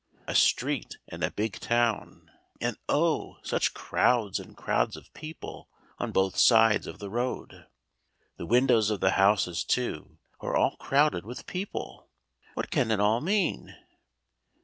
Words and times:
A 0.25 0.33
street 0.33 0.97
in 1.09 1.21
a 1.21 1.29
big 1.29 1.59
town, 1.59 2.31
and 2.59 2.75
oh! 2.89 3.37
such 3.43 3.75
crowds 3.75 4.39
and 4.39 4.57
crowds 4.57 4.97
of 4.97 5.13
people 5.13 5.69
on 5.99 6.11
both 6.11 6.37
sides 6.39 6.87
of 6.87 6.97
the 6.97 7.11
road. 7.11 7.67
The 8.37 8.47
windows 8.47 8.89
of 8.89 8.99
the 8.99 9.11
houses, 9.11 9.63
too, 9.63 10.17
are 10.39 10.55
all 10.55 10.75
crowded 10.77 11.23
with 11.23 11.45
people. 11.45 12.09
What 12.55 12.71
can 12.71 12.89
it 12.89 12.99
all 12.99 13.21
mean? 13.21 13.75